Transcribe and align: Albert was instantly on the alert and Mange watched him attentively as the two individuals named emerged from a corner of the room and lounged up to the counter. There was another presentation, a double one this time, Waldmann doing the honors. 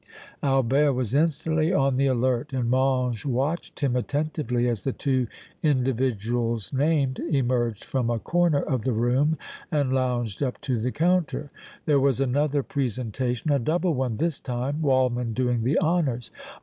Albert 0.41 0.93
was 0.93 1.13
instantly 1.13 1.71
on 1.71 1.95
the 1.95 2.07
alert 2.07 2.53
and 2.53 2.71
Mange 2.71 3.23
watched 3.23 3.81
him 3.81 3.95
attentively 3.95 4.67
as 4.67 4.83
the 4.83 4.91
two 4.91 5.27
individuals 5.61 6.73
named 6.73 7.19
emerged 7.19 7.83
from 7.85 8.09
a 8.09 8.17
corner 8.17 8.63
of 8.63 8.83
the 8.83 8.93
room 8.93 9.37
and 9.71 9.93
lounged 9.93 10.41
up 10.41 10.59
to 10.61 10.79
the 10.79 10.91
counter. 10.91 11.51
There 11.85 11.99
was 11.99 12.19
another 12.19 12.63
presentation, 12.63 13.51
a 13.51 13.59
double 13.59 13.93
one 13.93 14.17
this 14.17 14.39
time, 14.39 14.81
Waldmann 14.81 15.33
doing 15.35 15.61
the 15.63 15.77
honors. 15.77 16.31